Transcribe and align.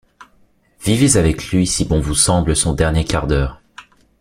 Vivez 0.83 1.15
avec 1.17 1.49
lui, 1.51 1.67
si 1.67 1.85
bon 1.85 1.99
vous 1.99 2.15
semble, 2.15 2.55
son 2.55 2.73
dernier 2.73 3.05
quart 3.05 3.27
d’heure. 3.27 3.61